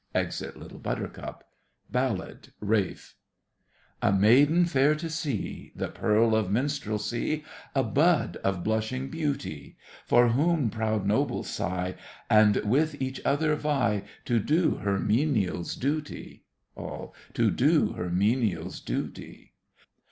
[0.15, 1.43] Exit LITTLE BUTTERCUP
[1.91, 3.13] BALLAD— RALPH
[4.01, 7.43] A maiden fair to see, The pearl of minstrelsy,
[7.75, 9.77] A bud of blushing beauty;
[10.07, 11.93] For whom proud nobles sigh,
[12.31, 16.45] And with each other vie To do her menial's duty.
[16.75, 17.13] ALL.
[17.35, 19.53] To do her menial's duty.